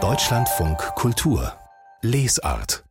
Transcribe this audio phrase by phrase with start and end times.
[0.00, 1.52] Deutschlandfunk Kultur
[2.00, 2.84] Lesart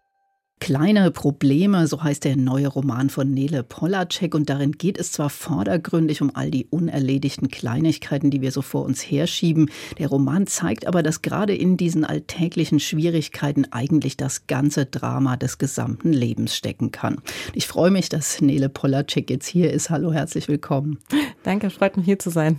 [0.59, 4.35] Kleine Probleme, so heißt der neue Roman von Nele Polacek.
[4.35, 8.83] Und darin geht es zwar vordergründig um all die unerledigten Kleinigkeiten, die wir so vor
[8.83, 9.69] uns herschieben.
[9.97, 15.57] Der Roman zeigt aber, dass gerade in diesen alltäglichen Schwierigkeiten eigentlich das ganze Drama des
[15.57, 17.21] gesamten Lebens stecken kann.
[17.53, 19.89] Ich freue mich, dass Nele Polacek jetzt hier ist.
[19.89, 20.99] Hallo, herzlich willkommen.
[21.47, 22.57] Danke, freut mich hier zu sein.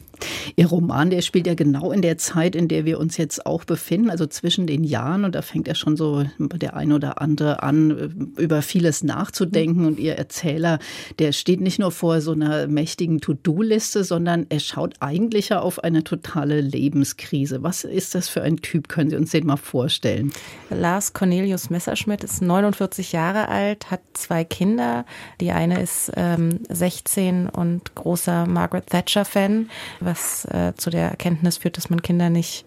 [0.56, 3.64] Ihr Roman, der spielt ja genau in der Zeit, in der wir uns jetzt auch
[3.64, 5.26] befinden, also zwischen den Jahren.
[5.26, 9.84] Und da fängt ja schon so der ein oder andere an, über vieles nachzudenken.
[9.84, 10.78] Und Ihr Erzähler,
[11.18, 15.84] der steht nicht nur vor so einer mächtigen To-Do-Liste, sondern er schaut eigentlich ja auf
[15.84, 17.62] eine totale Lebenskrise.
[17.62, 18.88] Was ist das für ein Typ?
[18.88, 20.32] Können Sie uns den mal vorstellen?
[20.70, 25.04] Lars Cornelius Messerschmidt ist 49 Jahre alt, hat zwei Kinder.
[25.42, 31.76] Die eine ist ähm, 16 und großer Margaret Thatcher-Fan, was äh, zu der Erkenntnis führt,
[31.76, 32.64] dass man Kinder nicht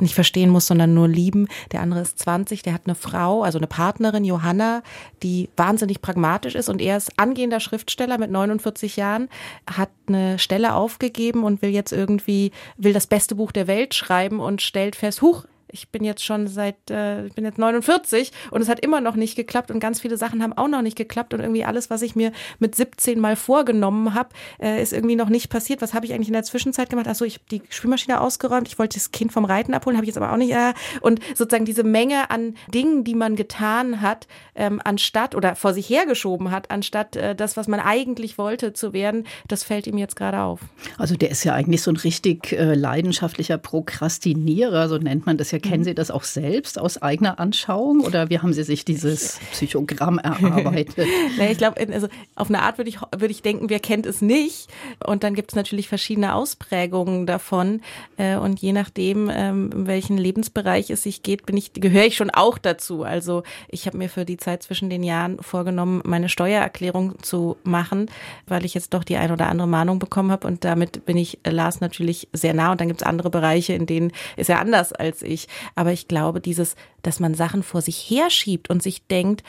[0.00, 1.48] nicht verstehen muss, sondern nur lieben.
[1.72, 4.82] Der andere ist 20, der hat eine Frau, also eine Partnerin, Johanna,
[5.22, 9.28] die wahnsinnig pragmatisch ist und er ist angehender Schriftsteller mit 49 Jahren,
[9.70, 14.40] hat eine Stelle aufgegeben und will jetzt irgendwie, will das beste Buch der Welt schreiben
[14.40, 18.62] und stellt fest, huch, ich bin jetzt schon seit, äh, ich bin jetzt 49 und
[18.62, 21.34] es hat immer noch nicht geklappt und ganz viele Sachen haben auch noch nicht geklappt
[21.34, 24.28] und irgendwie alles, was ich mir mit 17 mal vorgenommen habe,
[24.62, 25.82] äh, ist irgendwie noch nicht passiert.
[25.82, 27.08] Was habe ich eigentlich in der Zwischenzeit gemacht?
[27.08, 30.14] Achso, ich habe die Spülmaschine ausgeräumt, ich wollte das Kind vom Reiten abholen, habe ich
[30.14, 30.52] jetzt aber auch nicht.
[30.52, 35.74] Äh, und sozusagen diese Menge an Dingen, die man getan hat, ähm, anstatt oder vor
[35.74, 39.98] sich hergeschoben hat, anstatt äh, das, was man eigentlich wollte zu werden, das fällt ihm
[39.98, 40.60] jetzt gerade auf.
[40.98, 45.50] Also der ist ja eigentlich so ein richtig äh, leidenschaftlicher Prokrastinierer, so nennt man das
[45.50, 49.38] ja Kennen Sie das auch selbst aus eigener Anschauung oder wie haben Sie sich dieses
[49.52, 51.06] Psychogramm erarbeitet?
[51.38, 54.20] naja, ich glaube, also auf eine Art würde ich, würde ich denken, wer kennt es
[54.20, 54.68] nicht?
[55.04, 57.80] Und dann gibt es natürlich verschiedene Ausprägungen davon.
[58.16, 62.16] Äh, und je nachdem, ähm, in welchen Lebensbereich es sich geht, bin ich, gehöre ich
[62.16, 63.02] schon auch dazu.
[63.02, 68.10] Also ich habe mir für die Zeit zwischen den Jahren vorgenommen, meine Steuererklärung zu machen,
[68.46, 70.46] weil ich jetzt doch die ein oder andere Mahnung bekommen habe.
[70.46, 72.72] Und damit bin ich Lars natürlich sehr nah.
[72.72, 75.48] Und dann gibt es andere Bereiche, in denen ist er anders als ich.
[75.74, 79.42] Aber ich glaube, dieses, dass man Sachen vor sich herschiebt und sich denkt,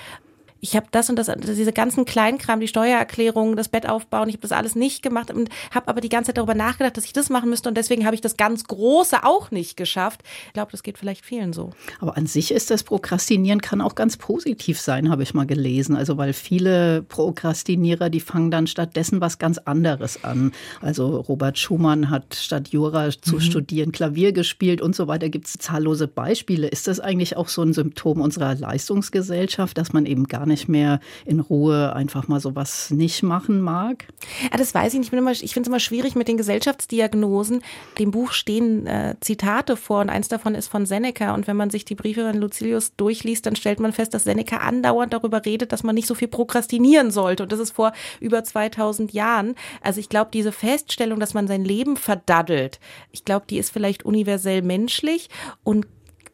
[0.66, 4.42] ich habe das und das, diese ganzen Kleinkram, die Steuererklärung, das Bett aufbauen, ich habe
[4.42, 7.30] das alles nicht gemacht und habe aber die ganze Zeit darüber nachgedacht, dass ich das
[7.30, 10.22] machen müsste und deswegen habe ich das ganz Große auch nicht geschafft.
[10.48, 11.70] Ich glaube, das geht vielleicht vielen so.
[12.00, 15.96] Aber an sich ist das Prokrastinieren kann auch ganz positiv sein, habe ich mal gelesen.
[15.96, 20.52] Also weil viele Prokrastinierer, die fangen dann stattdessen was ganz anderes an.
[20.82, 23.42] Also Robert Schumann hat statt Jura zu mhm.
[23.42, 25.30] studieren Klavier gespielt und so weiter.
[25.30, 26.68] Gibt es zahllose Beispiele.
[26.68, 30.70] Ist das eigentlich auch so ein Symptom unserer Leistungsgesellschaft, dass man eben gar nicht nicht
[30.70, 34.08] mehr in Ruhe einfach mal sowas nicht machen mag?
[34.50, 35.14] Ja, das weiß ich nicht.
[35.14, 37.62] Ich, ich finde es immer schwierig mit den Gesellschaftsdiagnosen.
[38.00, 41.34] Dem Buch stehen äh, Zitate vor und eins davon ist von Seneca.
[41.34, 44.58] Und wenn man sich die Briefe von Lucilius durchliest, dann stellt man fest, dass Seneca
[44.58, 47.44] andauernd darüber redet, dass man nicht so viel prokrastinieren sollte.
[47.44, 49.56] Und das ist vor über 2000 Jahren.
[49.82, 52.80] Also ich glaube, diese Feststellung, dass man sein Leben verdaddelt,
[53.12, 55.30] ich glaube, die ist vielleicht universell menschlich.
[55.64, 55.86] Und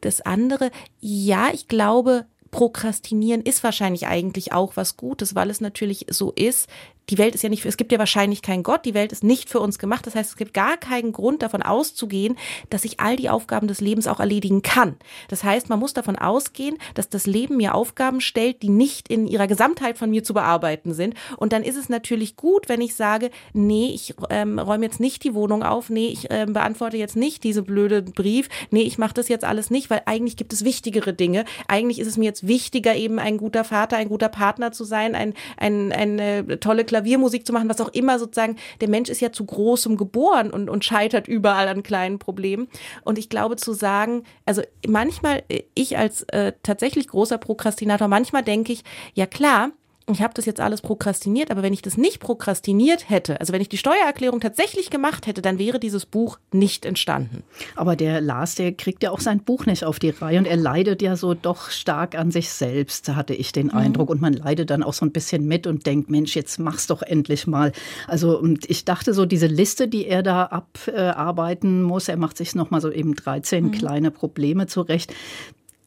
[0.01, 6.06] das andere, ja, ich glaube, Prokrastinieren ist wahrscheinlich eigentlich auch was Gutes, weil es natürlich
[6.09, 6.69] so ist,
[7.11, 9.49] die Welt ist ja nicht, es gibt ja wahrscheinlich keinen Gott, die Welt ist nicht
[9.49, 10.07] für uns gemacht.
[10.07, 12.38] Das heißt, es gibt gar keinen Grund davon auszugehen,
[12.69, 14.95] dass ich all die Aufgaben des Lebens auch erledigen kann.
[15.27, 19.27] Das heißt, man muss davon ausgehen, dass das Leben mir Aufgaben stellt, die nicht in
[19.27, 21.16] ihrer Gesamtheit von mir zu bearbeiten sind.
[21.35, 25.25] Und dann ist es natürlich gut, wenn ich sage, nee, ich ähm, räume jetzt nicht
[25.25, 29.16] die Wohnung auf, nee, ich ähm, beantworte jetzt nicht diese blöde Brief, nee, ich mache
[29.16, 31.43] das jetzt alles nicht, weil eigentlich gibt es wichtigere Dinge.
[31.67, 35.13] Eigentlich ist es mir jetzt wichtiger, eben ein guter Vater, ein guter Partner zu sein,
[35.13, 39.31] ein, ein, eine tolle Klaviermusik zu machen, was auch immer sozusagen, der Mensch ist ja
[39.31, 42.67] zu großem geboren und, und scheitert überall an kleinen Problemen.
[43.03, 48.44] Und ich glaube zu sagen, also manchmal, äh, ich als äh, tatsächlich großer Prokrastinator, manchmal
[48.44, 49.72] denke ich, ja klar,
[50.07, 53.62] ich habe das jetzt alles prokrastiniert, aber wenn ich das nicht prokrastiniert hätte, also wenn
[53.62, 57.44] ich die Steuererklärung tatsächlich gemacht hätte, dann wäre dieses Buch nicht entstanden.
[57.75, 60.58] Aber der Lars, der kriegt ja auch sein Buch nicht auf die Reihe und er
[60.58, 63.75] leidet ja so doch stark an sich selbst, hatte ich den mhm.
[63.75, 64.09] Eindruck.
[64.09, 67.02] Und man leidet dann auch so ein bisschen mit und denkt, Mensch, jetzt mach's doch
[67.02, 67.72] endlich mal.
[68.08, 72.55] Also und ich dachte so, diese Liste, die er da abarbeiten muss, er macht sich
[72.55, 73.72] nochmal so eben 13 mhm.
[73.72, 75.14] kleine Probleme zurecht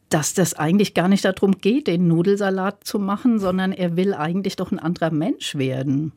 [0.09, 4.55] dass das eigentlich gar nicht darum geht, den Nudelsalat zu machen, sondern er will eigentlich
[4.55, 6.13] doch ein anderer Mensch werden.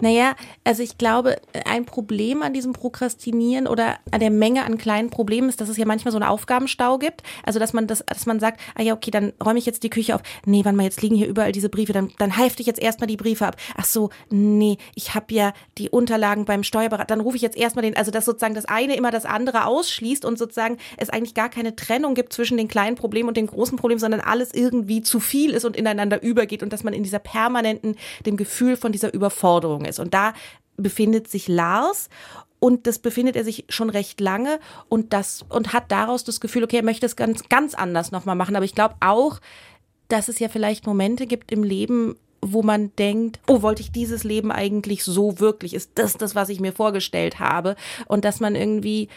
[0.00, 0.34] Naja,
[0.64, 5.48] also ich glaube, ein Problem an diesem Prokrastinieren oder an der Menge an kleinen Problemen
[5.48, 7.22] ist, dass es ja manchmal so einen Aufgabenstau gibt.
[7.44, 9.90] Also dass man das, dass man sagt, ah ja, okay, dann räume ich jetzt die
[9.90, 10.22] Küche auf.
[10.44, 13.06] Nee, wann mal, jetzt liegen hier überall diese Briefe, dann, dann hefte ich jetzt erstmal
[13.06, 13.56] die Briefe ab.
[13.76, 17.82] Ach so, nee, ich habe ja die Unterlagen beim Steuerberater, dann rufe ich jetzt erstmal
[17.82, 21.48] den, also dass sozusagen das eine immer das andere ausschließt und sozusagen es eigentlich gar
[21.48, 25.20] keine Trennung gibt zwischen den kleinen Problemen und den großen Problemen, sondern alles irgendwie zu
[25.20, 27.96] viel ist und ineinander übergeht und dass man in dieser permanenten,
[28.26, 29.98] dem Gefühl von dieser Überforderung ist.
[29.98, 30.32] Und da
[30.76, 32.08] befindet sich Lars
[32.58, 36.64] und das befindet er sich schon recht lange und das und hat daraus das Gefühl,
[36.64, 38.56] okay, er möchte es ganz ganz anders nochmal machen.
[38.56, 39.40] Aber ich glaube auch,
[40.08, 44.24] dass es ja vielleicht Momente gibt im Leben, wo man denkt, oh, wollte ich dieses
[44.24, 45.74] Leben eigentlich so wirklich?
[45.74, 47.76] Ist das das, was ich mir vorgestellt habe?
[48.06, 49.08] Und dass man irgendwie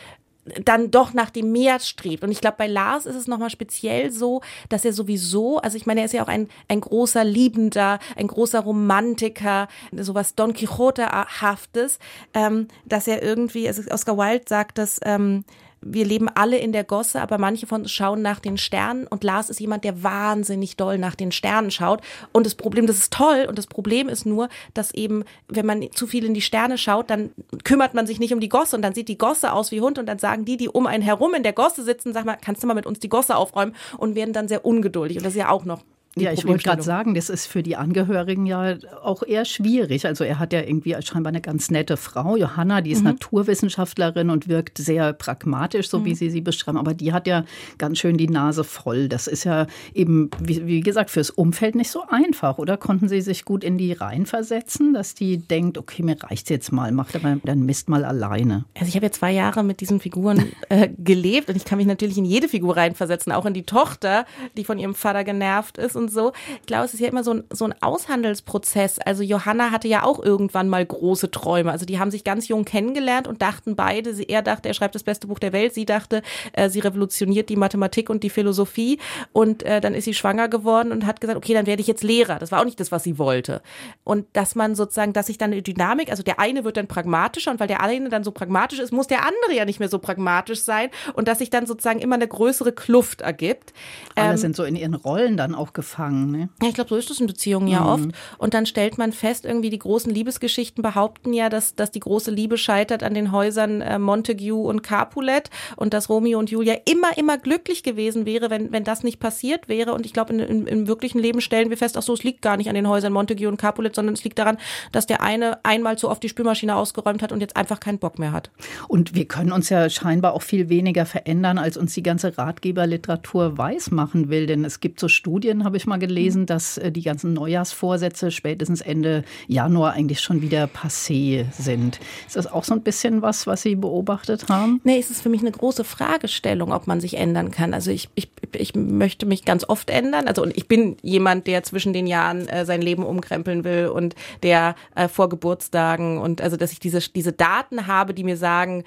[0.63, 2.23] dann doch nach dem Meer strebt.
[2.23, 5.85] Und ich glaube, bei Lars ist es nochmal speziell so, dass er sowieso, also ich
[5.85, 11.99] meine, er ist ja auch ein, ein großer Liebender, ein großer Romantiker, sowas Don Quixote-haftes,
[12.33, 15.45] ähm, dass er irgendwie, also Oscar Wilde sagt, dass ähm,
[15.85, 19.07] wir leben alle in der Gosse, aber manche von uns schauen nach den Sternen.
[19.07, 22.01] Und Lars ist jemand, der wahnsinnig doll nach den Sternen schaut.
[22.31, 23.45] Und das Problem, das ist toll.
[23.47, 27.09] Und das Problem ist nur, dass eben, wenn man zu viel in die Sterne schaut,
[27.09, 27.31] dann
[27.63, 28.75] kümmert man sich nicht um die Gosse.
[28.75, 29.99] Und dann sieht die Gosse aus wie Hund.
[29.99, 32.63] Und dann sagen die, die um einen herum in der Gosse sitzen, sag mal, kannst
[32.63, 33.75] du mal mit uns die Gosse aufräumen?
[33.97, 35.17] Und werden dann sehr ungeduldig.
[35.17, 35.81] Und das ist ja auch noch
[36.15, 40.05] ja, ich wollte gerade sagen, das ist für die Angehörigen ja auch eher schwierig.
[40.05, 43.11] Also er hat ja irgendwie scheinbar eine ganz nette Frau, Johanna, die ist mhm.
[43.11, 46.05] Naturwissenschaftlerin und wirkt sehr pragmatisch, so mhm.
[46.05, 46.77] wie Sie sie beschreiben.
[46.77, 47.45] Aber die hat ja
[47.79, 49.09] ganz schön die Nase voll.
[49.09, 49.65] Das ist ja
[49.95, 52.59] eben, wie, wie gesagt, fürs Umfeld nicht so einfach.
[52.59, 56.49] Oder konnten Sie sich gut in die Reihen versetzen, dass die denkt, okay, mir reicht's
[56.49, 58.65] jetzt mal, macht aber dann Mist mal alleine.
[58.75, 61.87] Also ich habe ja zwei Jahre mit diesen Figuren äh, gelebt und ich kann mich
[61.87, 64.25] natürlich in jede Figur reinversetzen, auch in die Tochter,
[64.55, 66.33] die von ihrem Vater genervt ist und so.
[66.61, 68.99] Ich glaube, es ist ja immer so ein, so ein Aushandelsprozess.
[68.99, 71.71] Also Johanna hatte ja auch irgendwann mal große Träume.
[71.71, 74.95] Also die haben sich ganz jung kennengelernt und dachten beide, sie, er dachte, er schreibt
[74.95, 75.73] das beste Buch der Welt.
[75.73, 76.21] Sie dachte,
[76.53, 78.99] äh, sie revolutioniert die Mathematik und die Philosophie.
[79.31, 82.03] Und äh, dann ist sie schwanger geworden und hat gesagt, okay, dann werde ich jetzt
[82.03, 82.39] Lehrer.
[82.39, 83.61] Das war auch nicht das, was sie wollte.
[84.03, 87.51] Und dass man sozusagen, dass sich dann eine Dynamik, also der eine wird dann pragmatischer
[87.51, 89.99] und weil der eine dann so pragmatisch ist, muss der andere ja nicht mehr so
[89.99, 93.73] pragmatisch sein und dass sich dann sozusagen immer eine größere Kluft ergibt.
[94.15, 95.92] Alle ähm, sind so in ihren Rollen dann auch gefangen.
[95.99, 96.49] Ne?
[96.61, 97.87] Ja, ich glaube, so ist es in Beziehungen ja mhm.
[97.87, 98.09] oft.
[98.37, 102.31] Und dann stellt man fest, irgendwie die großen Liebesgeschichten behaupten ja, dass, dass die große
[102.31, 107.17] Liebe scheitert an den Häusern äh, Montague und Capulet und dass Romeo und Julia immer,
[107.17, 109.93] immer glücklich gewesen wäre, wenn, wenn das nicht passiert wäre.
[109.93, 112.57] Und ich glaube, in, im wirklichen Leben stellen wir fest, ach so, es liegt gar
[112.57, 114.57] nicht an den Häusern Montague und Capulet, sondern es liegt daran,
[114.91, 118.19] dass der eine einmal zu oft die Spülmaschine ausgeräumt hat und jetzt einfach keinen Bock
[118.19, 118.51] mehr hat.
[118.87, 123.57] Und wir können uns ja scheinbar auch viel weniger verändern, als uns die ganze Ratgeberliteratur
[123.57, 124.47] weiß machen will.
[124.47, 128.31] Denn es gibt so Studien, habe ich mal gelesen, gelesen, dass äh, die ganzen Neujahrsvorsätze
[128.31, 131.99] spätestens Ende Januar eigentlich schon wieder passé sind.
[132.27, 134.79] Ist das auch so ein bisschen was, was Sie beobachtet haben?
[134.83, 137.73] Nee, es ist für mich eine große Fragestellung, ob man sich ändern kann.
[137.73, 140.27] Also ich, ich, ich möchte mich ganz oft ändern.
[140.27, 144.15] Also und ich bin jemand, der zwischen den Jahren äh, sein Leben umkrempeln will und
[144.43, 148.83] der äh, vor Geburtstagen und also dass ich diese, diese Daten habe, die mir sagen,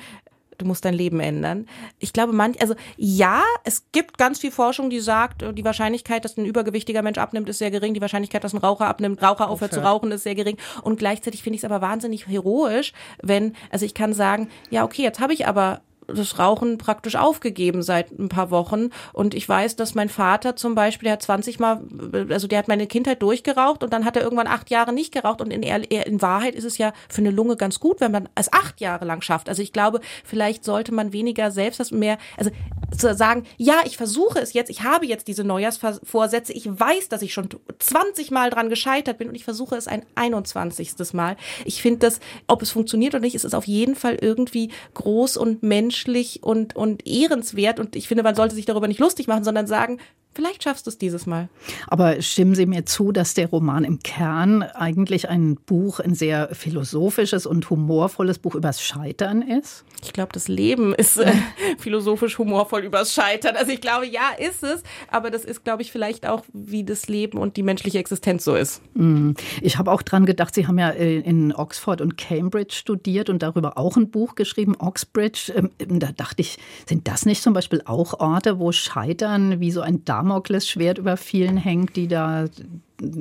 [0.58, 1.67] du musst dein Leben ändern.
[1.99, 6.37] Ich glaube, manch, also ja, es gibt ganz viel Forschung, die sagt, die Wahrscheinlichkeit, dass
[6.37, 7.94] ein übergewichtiger Mensch abnimmt, ist sehr gering.
[7.94, 9.81] Die Wahrscheinlichkeit, dass ein Raucher abnimmt, Raucher aufhört okay.
[9.81, 10.56] zu rauchen, ist sehr gering.
[10.82, 12.93] Und gleichzeitig finde ich es aber wahnsinnig heroisch,
[13.23, 17.82] wenn, also ich kann sagen, ja, okay, jetzt habe ich aber das Rauchen praktisch aufgegeben
[17.82, 18.91] seit ein paar Wochen.
[19.12, 21.82] Und ich weiß, dass mein Vater zum Beispiel, der hat 20 Mal,
[22.31, 25.41] also der hat meine Kindheit durchgeraucht und dann hat er irgendwann acht Jahre nicht geraucht.
[25.41, 28.53] Und in, in Wahrheit ist es ja für eine Lunge ganz gut, wenn man es
[28.53, 29.49] acht Jahre lang schafft.
[29.49, 32.50] Also ich glaube, vielleicht sollte man weniger selbst das mehr, also
[32.97, 37.22] zu sagen, ja, ich versuche es jetzt, ich habe jetzt diese Neujahrsvorsätze, ich weiß, dass
[37.22, 40.94] ich schon 20 Mal dran gescheitert bin und ich versuche es ein 21.
[41.13, 41.37] Mal.
[41.65, 45.37] Ich finde das, ob es funktioniert oder nicht, ist es auf jeden Fall irgendwie groß
[45.37, 49.44] und menschlich und, und ehrenswert und ich finde, man sollte sich darüber nicht lustig machen,
[49.44, 49.99] sondern sagen,
[50.36, 51.48] Vielleicht schaffst du es dieses Mal.
[51.86, 56.50] Aber stimmen Sie mir zu, dass der Roman im Kern eigentlich ein Buch, ein sehr
[56.52, 59.86] philosophisches und humorvolles Buch übers Scheitern ist?
[60.05, 61.32] Ich glaube, das Leben ist äh,
[61.78, 63.56] philosophisch humorvoll übers Scheitern.
[63.56, 64.82] Also ich glaube, ja, ist es.
[65.10, 68.56] Aber das ist, glaube ich, vielleicht auch, wie das Leben und die menschliche Existenz so
[68.56, 68.82] ist.
[68.93, 69.31] Mm.
[69.62, 73.43] Ich habe auch dran gedacht, Sie haben ja äh, in Oxford und Cambridge studiert und
[73.43, 75.55] darüber auch ein Buch geschrieben, Oxbridge.
[75.56, 79.81] Ähm, da dachte ich, sind das nicht zum Beispiel auch Orte, wo Scheitern wie so
[79.81, 82.47] ein Darm Damoklesschwert über vielen hängt, die da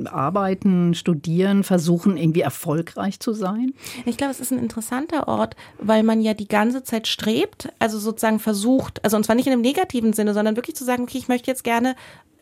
[0.06, 3.74] arbeiten, studieren, versuchen irgendwie erfolgreich zu sein?
[4.06, 7.98] Ich glaube, es ist ein interessanter Ort, weil man ja die ganze Zeit strebt, also
[7.98, 11.18] sozusagen versucht, also und zwar nicht in einem negativen Sinne, sondern wirklich zu sagen, okay,
[11.18, 11.94] ich möchte jetzt gerne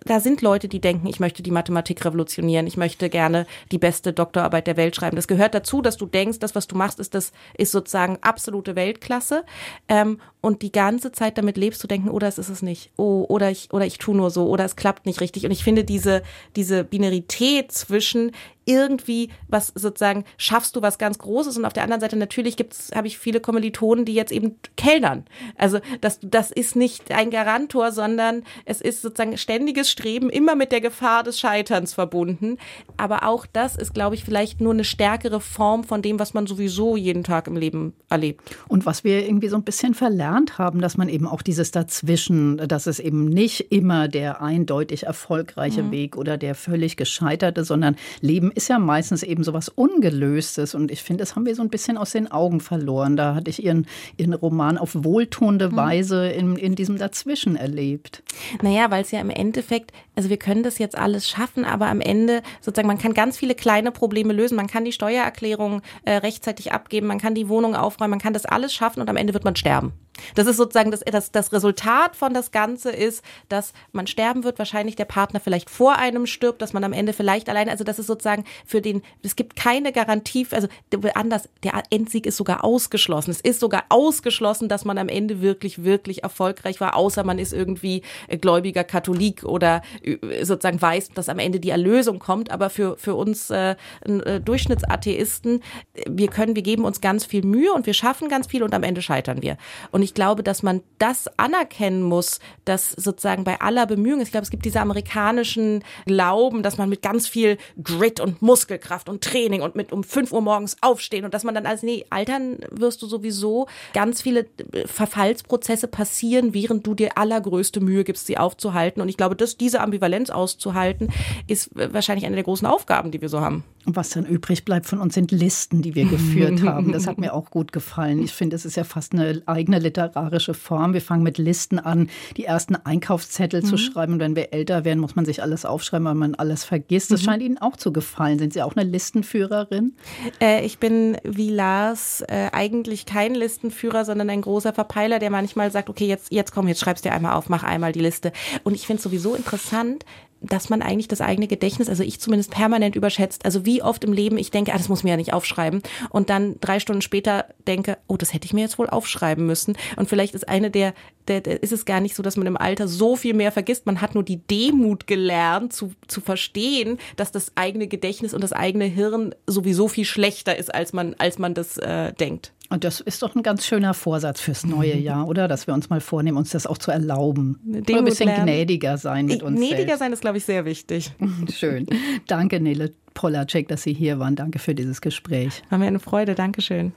[0.04, 4.12] da sind Leute, die denken, ich möchte die Mathematik revolutionieren, ich möchte gerne die beste
[4.12, 5.16] Doktorarbeit der Welt schreiben.
[5.16, 8.76] Das gehört dazu, dass du denkst, das, was du machst, ist das, ist sozusagen absolute
[8.76, 9.44] Weltklasse.
[9.88, 12.90] Ähm, und die ganze Zeit damit lebst du denken, oder oh, es ist es nicht,
[12.98, 15.46] oh, oder ich, oder ich tu nur so, oder es klappt nicht richtig.
[15.46, 16.22] Und ich finde diese,
[16.54, 18.32] diese Binarität zwischen
[18.66, 22.90] irgendwie was sozusagen schaffst du was ganz Großes und auf der anderen Seite natürlich gibt's
[22.94, 25.24] habe ich viele Kommilitonen, die jetzt eben kellnern.
[25.56, 30.72] Also das das ist nicht ein Garantor, sondern es ist sozusagen ständiges Streben immer mit
[30.72, 32.58] der Gefahr des Scheiterns verbunden,
[32.96, 36.46] aber auch das ist glaube ich vielleicht nur eine stärkere Form von dem, was man
[36.46, 38.42] sowieso jeden Tag im Leben erlebt.
[38.68, 39.94] Und was wir irgendwie so ein bisschen
[40.34, 45.04] verlernt haben, dass man eben auch dieses dazwischen, dass es eben nicht immer der eindeutig
[45.04, 45.90] erfolgreiche mhm.
[45.92, 50.74] Weg oder der völlig gescheiterte, sondern Leben ist ja meistens eben so was Ungelöstes.
[50.74, 53.16] Und ich finde, das haben wir so ein bisschen aus den Augen verloren.
[53.16, 53.86] Da hatte ich ihren,
[54.16, 55.76] ihren Roman auf wohltuende hm.
[55.76, 58.22] Weise in, in diesem Dazwischen erlebt.
[58.62, 62.00] Naja, weil es ja im Endeffekt, also wir können das jetzt alles schaffen, aber am
[62.00, 64.56] Ende sozusagen, man kann ganz viele kleine Probleme lösen.
[64.56, 68.46] Man kann die Steuererklärung äh, rechtzeitig abgeben, man kann die Wohnung aufräumen, man kann das
[68.46, 69.92] alles schaffen und am Ende wird man sterben.
[70.34, 74.58] Das ist sozusagen das, das, das Resultat von das Ganze ist, dass man sterben wird,
[74.58, 77.98] wahrscheinlich der Partner vielleicht vor einem stirbt, dass man am Ende vielleicht alleine, also das
[77.98, 80.68] ist sozusagen für den, es gibt keine Garantie, also
[81.14, 83.30] anders, der Endsieg ist sogar ausgeschlossen.
[83.30, 87.52] Es ist sogar ausgeschlossen, dass man am Ende wirklich, wirklich erfolgreich war, außer man ist
[87.52, 88.02] irgendwie
[88.40, 92.50] gläubiger Katholik oder äh, sozusagen weiß, dass am Ende die Erlösung kommt.
[92.50, 95.62] Aber für, für uns äh, äh, Durchschnittsatheisten,
[96.06, 98.82] wir können, wir geben uns ganz viel Mühe und wir schaffen ganz viel und am
[98.82, 99.56] Ende scheitern wir.
[99.90, 104.44] Und ich glaube, dass man das anerkennen muss, dass sozusagen bei aller Bemühung, ich glaube,
[104.44, 109.62] es gibt diese amerikanischen Glauben, dass man mit ganz viel Grit und Muskelkraft und Training
[109.62, 113.02] und mit um fünf Uhr morgens aufstehen und dass man dann als, nee, altern wirst
[113.02, 113.66] du sowieso.
[113.92, 119.00] Ganz viele äh, Verfallsprozesse passieren, während du dir allergrößte Mühe gibst, sie aufzuhalten.
[119.00, 121.08] Und ich glaube, dass diese Ambivalenz auszuhalten,
[121.46, 123.64] ist äh, wahrscheinlich eine der großen Aufgaben, die wir so haben.
[123.86, 126.92] Und was dann übrig bleibt von uns sind Listen, die wir geführt haben.
[126.92, 128.22] Das hat mir auch gut gefallen.
[128.22, 130.92] Ich finde, es ist ja fast eine eigene literarische Form.
[130.92, 133.66] Wir fangen mit Listen an, die ersten Einkaufszettel mhm.
[133.66, 134.14] zu schreiben.
[134.14, 137.12] Und wenn wir älter werden, muss man sich alles aufschreiben, weil man alles vergisst.
[137.12, 137.24] Das mhm.
[137.24, 138.38] scheint Ihnen auch zu gefallen.
[138.38, 139.94] Sind Sie auch eine Listenführerin?
[140.40, 145.70] Äh, ich bin wie Lars äh, eigentlich kein Listenführer, sondern ein großer Verpeiler, der manchmal
[145.70, 148.32] sagt, okay, jetzt, jetzt komm, jetzt schreibst du dir einmal auf, mach einmal die Liste.
[148.64, 150.04] Und ich finde es sowieso interessant,
[150.48, 153.44] dass man eigentlich das eigene Gedächtnis, also ich zumindest permanent überschätzt.
[153.44, 155.82] Also wie oft im Leben ich denke, ah, das muss mir ja nicht aufschreiben.
[156.10, 159.76] Und dann drei Stunden später denke, oh, das hätte ich mir jetzt wohl aufschreiben müssen.
[159.96, 160.94] Und vielleicht ist eine der,
[161.28, 163.86] der, der ist es gar nicht so, dass man im Alter so viel mehr vergisst.
[163.86, 168.52] Man hat nur die Demut gelernt, zu, zu verstehen, dass das eigene Gedächtnis und das
[168.52, 172.52] eigene Hirn sowieso viel schlechter ist, als man, als man das äh, denkt.
[172.70, 175.48] Und das ist doch ein ganz schöner Vorsatz fürs neue Jahr, oder?
[175.48, 177.60] Dass wir uns mal vornehmen, uns das auch zu erlauben.
[177.64, 178.46] Demut oder ein bisschen lernen.
[178.46, 179.98] gnädiger sein mit uns Gnädiger selbst.
[179.98, 181.12] sein ist, glaube ich, sehr wichtig.
[181.54, 181.86] Schön.
[182.26, 184.34] Danke, Nele Polacek, dass Sie hier waren.
[184.34, 185.62] Danke für dieses Gespräch.
[185.70, 186.34] War mir eine Freude.
[186.34, 186.92] Dankeschön.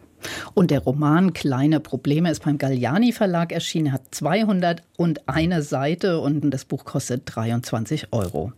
[0.54, 6.66] Und der Roman Kleine Probleme ist beim Galliani Verlag erschienen, hat 201 Seite und das
[6.66, 8.54] Buch kostet 23 Euro.